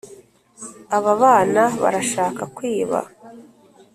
ababana 0.97 1.63
barashaka 1.81 2.41
kwiba 2.55 2.99